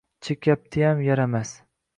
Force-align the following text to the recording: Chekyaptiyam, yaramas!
Chekyaptiyam, 0.27 1.05
yaramas! 1.11 1.57